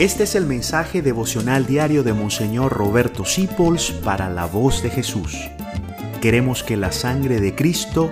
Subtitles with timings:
[0.00, 5.36] Este es el mensaje devocional diario de Monseñor Roberto Sipols para la voz de Jesús.
[6.22, 8.10] Queremos que la sangre de Cristo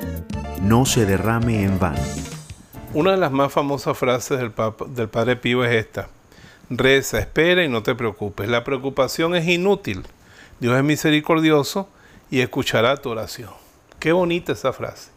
[0.61, 2.03] no se derrame en vano.
[2.93, 4.53] Una de las más famosas frases del,
[4.89, 6.09] del Padre Pío es esta.
[6.69, 8.51] Reza, espera y no te preocupes.
[8.51, 10.03] La preocupación es inútil.
[10.61, 11.89] Dios es misericordioso
[12.31, 13.53] y escuchará tu oración.
[13.99, 15.11] Qué bonita esa frase.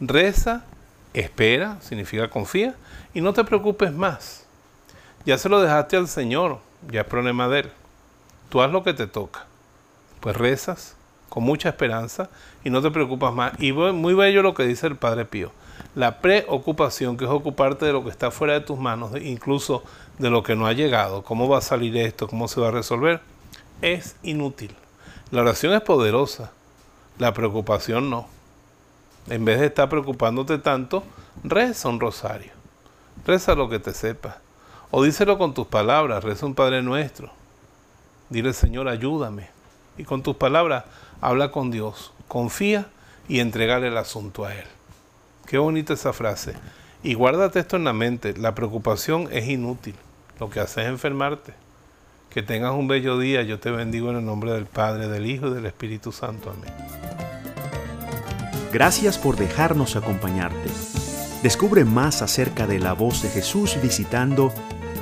[0.00, 0.64] Reza,
[1.14, 2.74] espera, significa confía,
[3.14, 4.45] y no te preocupes más.
[5.26, 7.72] Ya se lo dejaste al Señor, ya es problema de Él.
[8.48, 9.46] Tú haz lo que te toca.
[10.20, 10.94] Pues rezas
[11.28, 12.30] con mucha esperanza
[12.62, 13.52] y no te preocupas más.
[13.58, 15.50] Y muy bello lo que dice el Padre Pío.
[15.96, 19.82] La preocupación, que es ocuparte de lo que está fuera de tus manos, incluso
[20.18, 22.70] de lo que no ha llegado, cómo va a salir esto, cómo se va a
[22.70, 23.20] resolver,
[23.82, 24.76] es inútil.
[25.32, 26.52] La oración es poderosa,
[27.18, 28.28] la preocupación no.
[29.28, 31.02] En vez de estar preocupándote tanto,
[31.42, 32.52] reza un rosario.
[33.26, 34.38] Reza lo que te sepa.
[34.90, 37.30] O díselo con tus palabras, reza un Padre Nuestro.
[38.30, 39.48] Dile, Señor, ayúdame.
[39.98, 40.84] Y con tus palabras,
[41.20, 42.12] habla con Dios.
[42.28, 42.88] Confía
[43.28, 44.66] y entregale el asunto a Él.
[45.46, 46.54] Qué bonita esa frase.
[47.02, 48.36] Y guárdate esto en la mente.
[48.36, 49.94] La preocupación es inútil.
[50.40, 51.54] Lo que hace es enfermarte.
[52.30, 53.42] Que tengas un bello día.
[53.42, 56.50] Yo te bendigo en el nombre del Padre, del Hijo y del Espíritu Santo.
[56.50, 56.72] Amén.
[58.72, 60.68] Gracias por dejarnos acompañarte.
[61.42, 64.52] Descubre más acerca de la voz de Jesús visitando